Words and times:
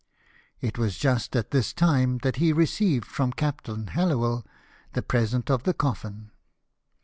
It 0.61 0.79
was 0.79 0.97
just 0.97 1.35
at 1.35 1.51
this 1.51 1.73
time 1.73 2.17
that 2.23 2.37
he 2.37 2.51
received 2.53 3.05
from 3.05 3.31
Captain 3.31 3.85
Hallowell 3.85 4.43
the 4.93 5.03
present 5.03 5.51
of 5.51 5.61
the 5.61 5.75
coffin. 5.75 6.31